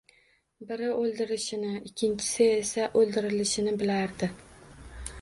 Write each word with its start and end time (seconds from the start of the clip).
Biri 0.71 0.89
o`ldirishini, 1.01 1.69
ikkinchisi 1.91 2.49
esa 2.57 2.91
o`ldirilishini 3.03 3.79
bilardi 3.85 4.35